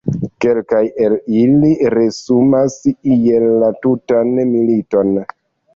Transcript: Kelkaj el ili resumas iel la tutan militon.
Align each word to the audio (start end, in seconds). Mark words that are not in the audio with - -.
Kelkaj 0.43 0.79
el 1.07 1.15
ili 1.41 1.69
resumas 1.95 2.79
iel 2.89 3.49
la 3.65 3.73
tutan 3.87 4.35
militon. 4.57 5.19